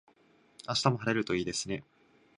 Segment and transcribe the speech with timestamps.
[0.67, 1.83] 明日も晴れるといいですね。